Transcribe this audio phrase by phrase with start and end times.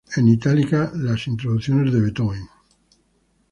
[0.17, 2.49] En itálica las introducciones de Beethoven.